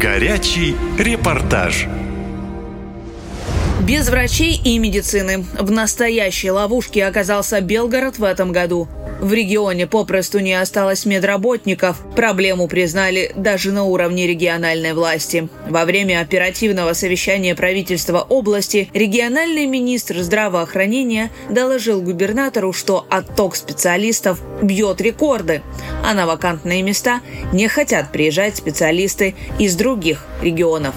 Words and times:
Горячий 0.00 0.76
репортаж. 0.98 1.86
Без 3.80 4.08
врачей 4.10 4.60
и 4.62 4.78
медицины. 4.78 5.46
В 5.58 5.70
настоящей 5.70 6.50
ловушке 6.50 7.06
оказался 7.06 7.62
Белгород 7.62 8.18
в 8.18 8.24
этом 8.24 8.52
году. 8.52 8.88
В 9.20 9.32
регионе 9.32 9.86
попросту 9.86 10.40
не 10.40 10.52
осталось 10.52 11.06
медработников. 11.06 11.96
Проблему 12.14 12.68
признали 12.68 13.32
даже 13.34 13.72
на 13.72 13.84
уровне 13.84 14.26
региональной 14.26 14.92
власти. 14.92 15.48
Во 15.68 15.84
время 15.84 16.20
оперативного 16.20 16.92
совещания 16.92 17.54
правительства 17.54 18.26
области 18.28 18.90
региональный 18.92 19.66
министр 19.66 20.18
здравоохранения 20.18 21.30
доложил 21.48 22.02
губернатору, 22.02 22.72
что 22.72 23.06
отток 23.08 23.56
специалистов 23.56 24.40
бьет 24.62 25.00
рекорды, 25.00 25.62
а 26.04 26.12
на 26.14 26.26
вакантные 26.26 26.82
места 26.82 27.20
не 27.52 27.68
хотят 27.68 28.12
приезжать 28.12 28.56
специалисты 28.56 29.34
из 29.58 29.76
других 29.76 30.26
регионов. 30.42 30.94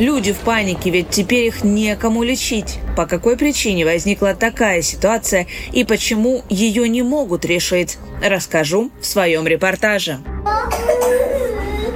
Люди 0.00 0.32
в 0.32 0.38
панике, 0.38 0.88
ведь 0.88 1.10
теперь 1.10 1.44
их 1.44 1.62
некому 1.62 2.22
лечить. 2.22 2.78
По 2.96 3.04
какой 3.04 3.36
причине 3.36 3.84
возникла 3.84 4.32
такая 4.34 4.80
ситуация 4.80 5.46
и 5.72 5.84
почему 5.84 6.42
ее 6.48 6.88
не 6.88 7.02
могут 7.02 7.44
решить, 7.44 7.98
расскажу 8.24 8.90
в 9.02 9.04
своем 9.04 9.46
репортаже. 9.46 10.18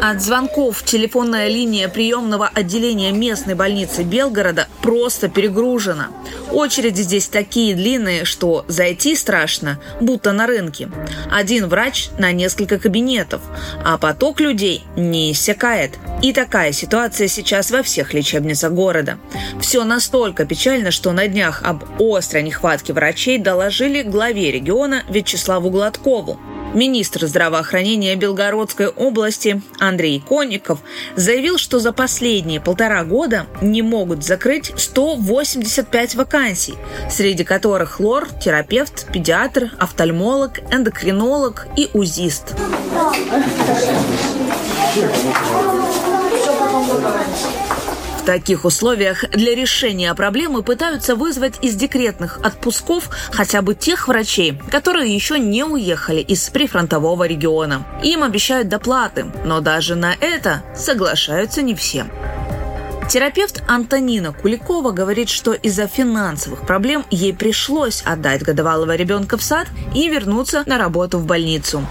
От 0.06 0.20
звонков 0.20 0.82
телефонная 0.82 1.48
линия 1.48 1.88
приемного 1.88 2.46
отделения 2.46 3.10
местной 3.10 3.54
больницы 3.54 4.02
Белгорода 4.02 4.68
просто 4.82 5.30
перегружена. 5.30 6.08
Очереди 6.52 7.00
здесь 7.00 7.28
такие 7.28 7.74
длинные, 7.74 8.26
что 8.26 8.66
зайти 8.68 9.16
страшно, 9.16 9.80
будто 10.02 10.32
на 10.32 10.46
рынке. 10.46 10.90
Один 11.32 11.68
врач 11.68 12.10
на 12.18 12.32
несколько 12.32 12.78
кабинетов, 12.78 13.40
а 13.82 13.96
поток 13.96 14.40
людей 14.40 14.84
не 14.94 15.32
иссякает. 15.32 15.92
И 16.20 16.34
такая 16.34 16.72
ситуация 16.72 17.26
сейчас 17.26 17.70
во 17.70 17.82
всех 17.82 18.12
лечебницах 18.12 18.72
города. 18.72 19.18
Все 19.58 19.84
настолько 19.84 20.44
печально, 20.44 20.90
что 20.90 21.12
на 21.12 21.28
днях 21.28 21.62
об 21.64 21.82
острой 21.98 22.42
нехватке 22.42 22.92
врачей 22.92 23.38
доложили 23.38 24.02
главе 24.02 24.50
региона 24.50 25.02
Вячеславу 25.08 25.70
Гладкову. 25.70 26.38
Министр 26.74 27.26
здравоохранения 27.26 28.16
Белгородской 28.16 28.88
области 28.88 29.62
Андрей 29.78 30.20
Конников 30.20 30.80
заявил, 31.14 31.56
что 31.56 31.78
за 31.78 31.92
последние 31.92 32.60
полтора 32.60 33.04
года 33.04 33.46
не 33.62 33.80
могут 33.80 34.24
закрыть 34.24 34.72
185 34.76 36.16
вакансий, 36.16 36.74
среди 37.08 37.44
которых 37.44 37.92
хлор, 37.92 38.28
терапевт, 38.28 39.06
педиатр, 39.12 39.70
офтальмолог, 39.78 40.58
эндокринолог 40.72 41.68
и 41.76 41.88
узист. 41.94 42.54
В 48.24 48.26
таких 48.26 48.64
условиях 48.64 49.22
для 49.32 49.54
решения 49.54 50.14
проблемы 50.14 50.62
пытаются 50.62 51.14
вызвать 51.14 51.58
из 51.60 51.74
декретных 51.74 52.38
отпусков 52.42 53.10
хотя 53.30 53.60
бы 53.60 53.74
тех 53.74 54.08
врачей, 54.08 54.58
которые 54.70 55.14
еще 55.14 55.38
не 55.38 55.62
уехали 55.62 56.22
из 56.22 56.48
прифронтового 56.48 57.24
региона. 57.24 57.86
Им 58.02 58.22
обещают 58.22 58.68
доплаты, 58.68 59.26
но 59.44 59.60
даже 59.60 59.94
на 59.94 60.14
это 60.18 60.62
соглашаются 60.74 61.60
не 61.60 61.74
все. 61.74 62.06
Терапевт 63.10 63.62
Антонина 63.68 64.32
Куликова 64.32 64.92
говорит, 64.92 65.28
что 65.28 65.52
из-за 65.52 65.86
финансовых 65.86 66.66
проблем 66.66 67.04
ей 67.10 67.34
пришлось 67.34 68.00
отдать 68.06 68.42
годовалого 68.42 68.96
ребенка 68.96 69.36
в 69.36 69.42
сад 69.42 69.68
и 69.94 70.08
вернуться 70.08 70.62
на 70.64 70.78
работу 70.78 71.18
в 71.18 71.26
больницу. 71.26 71.86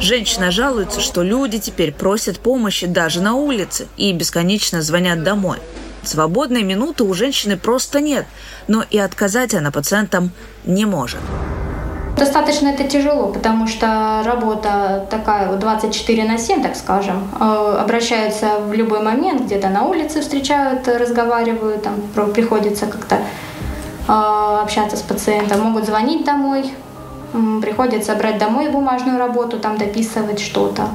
Женщина 0.00 0.50
жалуется, 0.50 1.00
что 1.00 1.22
люди 1.22 1.58
теперь 1.58 1.92
просят 1.92 2.38
помощи 2.38 2.86
даже 2.86 3.22
на 3.22 3.34
улице 3.34 3.88
и 3.96 4.12
бесконечно 4.12 4.82
звонят 4.82 5.22
домой. 5.22 5.58
Свободной 6.02 6.62
минуты 6.62 7.04
у 7.04 7.14
женщины 7.14 7.56
просто 7.56 8.00
нет, 8.00 8.26
но 8.68 8.84
и 8.90 8.98
отказать 8.98 9.54
она 9.54 9.70
пациентам 9.70 10.30
не 10.64 10.84
может. 10.84 11.18
Достаточно 12.16 12.68
это 12.68 12.84
тяжело, 12.84 13.28
потому 13.28 13.66
что 13.66 14.22
работа 14.24 15.06
такая 15.10 15.48
вот 15.48 15.58
24 15.58 16.24
на 16.24 16.38
7, 16.38 16.62
так 16.62 16.76
скажем. 16.76 17.28
Э, 17.38 17.78
обращаются 17.80 18.58
в 18.60 18.72
любой 18.72 19.02
момент, 19.02 19.42
где-то 19.42 19.68
на 19.68 19.82
улице 19.84 20.22
встречают, 20.22 20.88
разговаривают, 20.88 21.82
там 21.82 22.00
приходится 22.32 22.86
как-то 22.86 23.16
э, 23.16 24.58
общаться 24.62 24.96
с 24.96 25.02
пациентом. 25.02 25.60
Могут 25.60 25.84
звонить 25.84 26.24
домой, 26.24 26.72
приходится 27.60 28.14
брать 28.14 28.38
домой 28.38 28.70
бумажную 28.70 29.18
работу, 29.18 29.58
там 29.58 29.78
дописывать 29.78 30.40
что-то. 30.40 30.88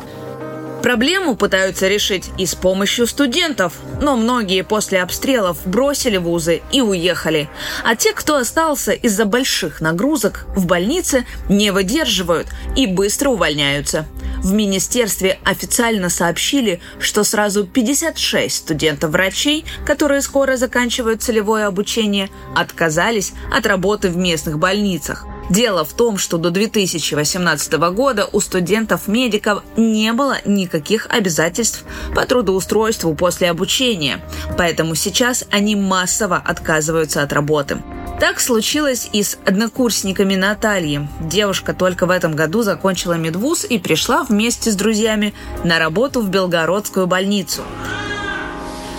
Проблему 0.82 1.36
пытаются 1.36 1.88
решить 1.88 2.32
и 2.40 2.48
с 2.48 2.56
помощью 2.56 3.06
студентов, 3.06 3.74
но 4.02 4.18
многие 4.18 4.64
после 4.64 5.04
обстрелов 5.04 5.60
бросили 5.66 6.18
вузы 6.18 6.64
и 6.72 6.82
уехали. 6.82 7.50
А 7.84 7.96
те, 7.96 8.14
кто 8.14 8.38
остался 8.38 8.92
из-за 8.92 9.26
больших 9.26 9.80
нагрузок 9.80 10.48
в 10.56 10.66
больнице, 10.66 11.26
не 11.50 11.70
выдерживают 11.70 12.48
и 12.76 12.88
быстро 12.88 13.30
увольняются. 13.30 14.08
В 14.40 14.54
министерстве 14.54 15.38
официально 15.44 16.10
сообщили, 16.10 16.82
что 17.00 17.24
сразу 17.24 17.64
56 17.64 18.56
студентов-врачей, 18.56 19.66
которые 19.86 20.22
скоро 20.22 20.58
заканчивают 20.58 21.22
целевое 21.22 21.68
обучение, 21.68 22.30
отказались 22.56 23.34
от 23.56 23.68
работы 23.68 24.10
в 24.10 24.18
местных 24.18 24.58
больницах. 24.58 25.28
Дело 25.52 25.84
в 25.84 25.92
том, 25.92 26.18
что 26.18 26.38
до 26.38 26.50
2018 26.50 27.74
года 27.94 28.26
у 28.32 28.40
студентов-медиков 28.40 29.64
не 29.76 30.14
было 30.14 30.38
никаких 30.46 31.08
обязательств 31.10 31.84
по 32.16 32.26
трудоустройству 32.26 33.14
после 33.16 33.50
обучения, 33.50 34.24
поэтому 34.58 34.96
сейчас 34.96 35.44
они 35.52 35.76
массово 35.76 36.38
отказываются 36.38 37.22
от 37.22 37.34
работы. 37.34 37.80
Так 38.22 38.40
случилось 38.40 39.10
и 39.12 39.24
с 39.24 39.38
однокурсниками 39.44 40.36
Натальи. 40.36 41.10
Девушка 41.20 41.74
только 41.74 42.06
в 42.06 42.12
этом 42.12 42.34
году 42.34 42.62
закончила 42.62 43.16
медвуз 43.16 43.66
и 43.66 43.78
пришла 43.78 44.24
вместе 44.24 44.72
с 44.72 44.76
друзьями 44.76 45.34
на 45.66 45.80
работу 45.80 46.22
в 46.22 46.30
Белгородскую 46.30 47.08
больницу. 47.08 47.64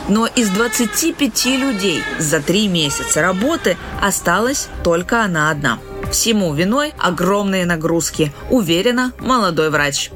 Но 0.06 0.26
из 0.26 0.50
25 0.50 1.46
людей 1.46 2.02
за 2.18 2.40
три 2.40 2.68
месяца 2.68 3.22
работы 3.22 3.78
осталась 4.02 4.68
только 4.84 5.24
она 5.24 5.50
одна– 5.50 5.78
Всему 6.12 6.52
виной 6.52 6.92
огромные 6.98 7.64
нагрузки, 7.64 8.32
уверена 8.50 9.12
молодой 9.18 9.70
врач. 9.70 10.10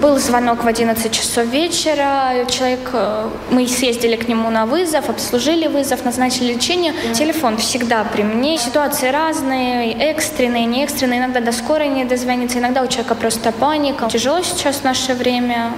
Был 0.00 0.16
звонок 0.18 0.62
в 0.62 0.68
11 0.68 1.12
часов 1.12 1.46
вечера. 1.46 2.46
Человек, 2.48 2.90
э, 2.92 3.28
мы 3.50 3.66
съездили 3.66 4.14
к 4.14 4.28
нему 4.28 4.50
на 4.50 4.66
вызов, 4.66 5.10
обслужили 5.10 5.66
вызов, 5.66 6.04
назначили 6.04 6.54
лечение. 6.54 6.94
Телефон 7.12 7.56
всегда 7.56 8.04
при 8.04 8.22
мне. 8.22 8.56
Ситуации 8.56 9.08
разные, 9.08 9.92
экстренные, 9.92 10.64
не 10.64 10.84
экстренные. 10.84 11.18
Иногда 11.18 11.40
до 11.40 11.50
скорой 11.50 11.88
не 11.88 12.04
дозвониться, 12.04 12.60
иногда 12.60 12.82
у 12.82 12.86
человека 12.86 13.16
просто 13.16 13.50
паника. 13.50 14.08
Тяжело 14.08 14.42
сейчас 14.42 14.76
в 14.76 14.84
наше 14.84 15.14
время. 15.14 15.72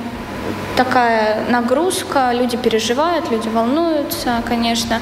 Такая 0.76 1.38
нагрузка, 1.48 2.32
люди 2.34 2.58
переживают, 2.58 3.30
люди 3.30 3.48
волнуются, 3.48 4.42
конечно. 4.46 5.00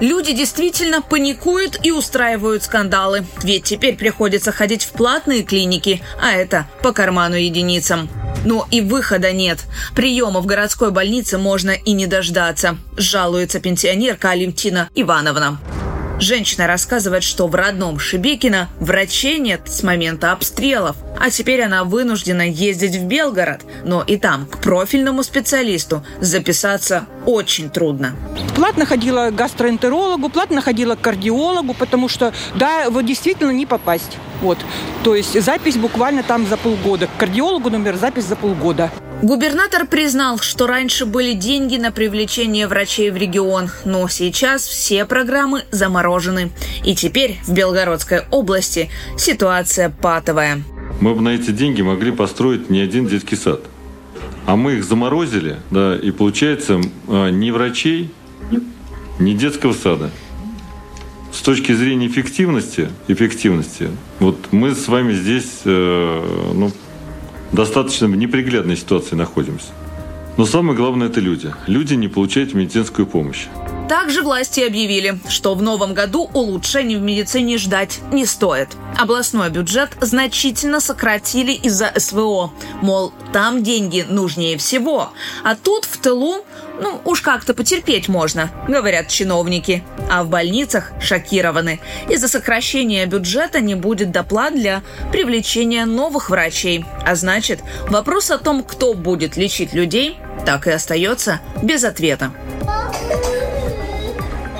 Люди 0.00 0.32
действительно 0.32 1.02
паникуют 1.02 1.78
и 1.82 1.90
устраивают 1.90 2.62
скандалы. 2.62 3.26
Ведь 3.42 3.64
теперь 3.64 3.96
приходится 3.96 4.52
ходить 4.52 4.84
в 4.84 4.92
платные 4.92 5.42
клиники, 5.42 6.02
а 6.22 6.32
это 6.32 6.68
по 6.82 6.92
карману 6.92 7.34
единицам. 7.34 8.08
Но 8.44 8.68
и 8.70 8.80
выхода 8.80 9.32
нет. 9.32 9.64
Приема 9.96 10.40
в 10.40 10.46
городской 10.46 10.92
больнице 10.92 11.36
можно 11.36 11.70
и 11.72 11.92
не 11.92 12.06
дождаться, 12.06 12.78
жалуется 12.96 13.58
пенсионерка 13.58 14.30
Алимтина 14.30 14.88
Ивановна. 14.94 15.58
Женщина 16.20 16.66
рассказывает, 16.66 17.22
что 17.22 17.46
в 17.46 17.54
родном 17.54 18.00
Шебекино 18.00 18.68
врачей 18.80 19.38
нет 19.38 19.60
с 19.66 19.84
момента 19.84 20.32
обстрелов, 20.32 20.96
а 21.16 21.30
теперь 21.30 21.62
она 21.62 21.84
вынуждена 21.84 22.42
ездить 22.42 22.96
в 22.96 23.04
Белгород, 23.04 23.60
но 23.84 24.02
и 24.02 24.16
там 24.16 24.46
к 24.46 24.60
профильному 24.60 25.22
специалисту 25.22 26.04
записаться 26.20 27.06
очень 27.24 27.70
трудно. 27.70 28.16
Платно 28.56 28.84
ходила 28.84 29.30
к 29.30 29.36
гастроэнтерологу, 29.36 30.28
платно 30.28 30.60
ходила 30.60 30.96
к 30.96 31.00
кардиологу, 31.00 31.72
потому 31.74 32.08
что, 32.08 32.34
да, 32.56 32.90
вот 32.90 33.06
действительно 33.06 33.52
не 33.52 33.66
попасть. 33.66 34.16
Вот. 34.42 34.58
То 35.04 35.14
есть 35.14 35.40
запись 35.40 35.76
буквально 35.76 36.24
там 36.24 36.48
за 36.48 36.56
полгода. 36.56 37.06
К 37.06 37.20
кардиологу, 37.20 37.70
например, 37.70 37.96
запись 37.96 38.24
за 38.24 38.34
полгода. 38.34 38.90
Губернатор 39.22 39.84
признал, 39.84 40.38
что 40.38 40.68
раньше 40.68 41.04
были 41.04 41.32
деньги 41.32 41.76
на 41.76 41.90
привлечение 41.90 42.68
врачей 42.68 43.10
в 43.10 43.16
регион, 43.16 43.68
но 43.84 44.06
сейчас 44.06 44.64
все 44.64 45.04
программы 45.04 45.64
заморожены. 45.72 46.52
И 46.84 46.94
теперь 46.94 47.38
в 47.44 47.52
Белгородской 47.52 48.22
области 48.30 48.90
ситуация 49.16 49.90
патовая. 49.90 50.62
Мы 51.00 51.14
бы 51.16 51.20
на 51.20 51.30
эти 51.30 51.50
деньги 51.50 51.82
могли 51.82 52.12
построить 52.12 52.70
не 52.70 52.80
один 52.80 53.08
детский 53.08 53.34
сад. 53.34 53.60
А 54.46 54.54
мы 54.54 54.74
их 54.74 54.84
заморозили, 54.84 55.56
да, 55.72 55.96
и 55.96 56.12
получается 56.12 56.80
а, 57.08 57.28
ни 57.30 57.50
врачей, 57.50 58.14
ни 59.18 59.32
детского 59.34 59.72
сада. 59.72 60.10
С 61.32 61.40
точки 61.42 61.72
зрения 61.72 62.06
эффективности, 62.06 62.88
эффективности, 63.08 63.90
вот 64.20 64.38
мы 64.52 64.74
с 64.74 64.86
вами 64.88 65.12
здесь, 65.12 65.60
э, 65.64 66.52
ну, 66.54 66.70
достаточно 67.52 68.06
в 68.08 68.16
неприглядной 68.16 68.76
ситуации 68.76 69.14
находимся. 69.14 69.68
Но 70.36 70.46
самое 70.46 70.76
главное– 70.76 71.06
это 71.08 71.20
люди. 71.20 71.52
Люди 71.66 71.94
не 71.94 72.08
получают 72.08 72.54
медицинскую 72.54 73.06
помощь. 73.06 73.46
Также 73.88 74.22
власти 74.22 74.60
объявили, 74.60 75.18
что 75.30 75.54
в 75.54 75.62
новом 75.62 75.94
году 75.94 76.30
улучшений 76.34 76.96
в 76.96 77.00
медицине 77.00 77.56
ждать 77.56 78.00
не 78.12 78.26
стоит. 78.26 78.68
Областной 78.98 79.48
бюджет 79.48 79.90
значительно 80.00 80.80
сократили 80.80 81.52
из-за 81.52 81.92
СВО. 81.96 82.52
Мол, 82.82 83.14
там 83.32 83.62
деньги 83.62 84.04
нужнее 84.06 84.58
всего. 84.58 85.12
А 85.42 85.54
тут 85.54 85.86
в 85.86 85.96
тылу, 85.96 86.44
ну, 86.82 87.00
уж 87.06 87.22
как-то 87.22 87.54
потерпеть 87.54 88.08
можно, 88.08 88.50
говорят 88.68 89.08
чиновники. 89.08 89.82
А 90.10 90.22
в 90.22 90.28
больницах 90.28 90.92
шокированы. 91.00 91.80
Из-за 92.10 92.28
сокращения 92.28 93.06
бюджета 93.06 93.60
не 93.60 93.74
будет 93.74 94.10
доплат 94.10 94.54
для 94.54 94.82
привлечения 95.12 95.86
новых 95.86 96.28
врачей. 96.28 96.84
А 97.06 97.14
значит, 97.14 97.60
вопрос 97.88 98.30
о 98.30 98.36
том, 98.36 98.62
кто 98.62 98.92
будет 98.92 99.38
лечить 99.38 99.72
людей, 99.72 100.18
так 100.44 100.66
и 100.66 100.70
остается 100.70 101.40
без 101.62 101.84
ответа. 101.84 102.32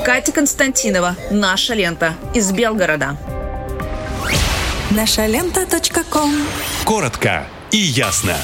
Катя 0.09 0.33
Константинова. 0.33 1.17
Наша 1.31 1.75
лента. 1.75 2.15
Из 2.33 2.51
Белгорода. 2.51 3.19
Наша 4.91 5.27
лента. 5.27 5.67
Коротко 6.87 7.47
и 7.73 7.77
ясно. 7.77 8.35